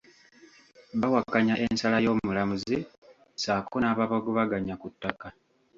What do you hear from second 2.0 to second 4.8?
y’omulamuzi ssaako n’ababagobanya